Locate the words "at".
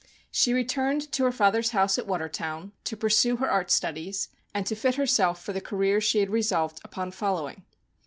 1.99-2.07